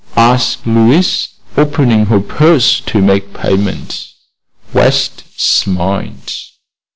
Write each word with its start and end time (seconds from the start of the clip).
asked 0.17 0.65
Louise, 0.65 1.35
opening 1.55 2.07
her 2.07 2.19
purse 2.19 2.79
to 2.79 3.03
make 3.03 3.35
payment. 3.35 4.07
West 4.73 5.21
smiled. 5.39 6.33